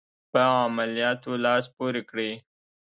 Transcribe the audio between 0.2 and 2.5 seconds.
په عملیاتو لاس پوري کړي.